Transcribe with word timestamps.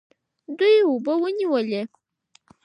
دوی 0.57 0.75
اوبه 0.87 1.13
ونیولې. 1.21 1.81